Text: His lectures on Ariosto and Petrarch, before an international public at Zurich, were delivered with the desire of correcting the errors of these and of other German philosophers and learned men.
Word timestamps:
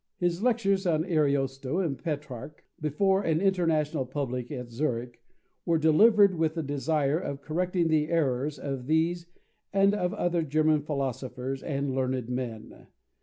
His 0.17 0.41
lectures 0.41 0.87
on 0.87 1.05
Ariosto 1.05 1.77
and 1.77 1.95
Petrarch, 1.95 2.65
before 2.79 3.21
an 3.21 3.39
international 3.39 4.03
public 4.07 4.49
at 4.49 4.71
Zurich, 4.71 5.21
were 5.63 5.77
delivered 5.77 6.33
with 6.39 6.55
the 6.55 6.63
desire 6.63 7.19
of 7.19 7.43
correcting 7.43 7.87
the 7.87 8.09
errors 8.09 8.57
of 8.57 8.87
these 8.87 9.27
and 9.71 9.93
of 9.93 10.15
other 10.15 10.41
German 10.41 10.81
philosophers 10.81 11.61
and 11.61 11.93
learned 11.93 12.29
men. 12.29 12.87